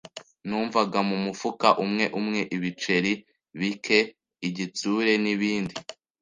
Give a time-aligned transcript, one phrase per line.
[0.47, 2.41] Numvaga mumufuka, umwe umwe.
[2.55, 3.13] Ibiceri
[3.59, 3.99] bike,
[4.47, 5.75] igitsure, nibindi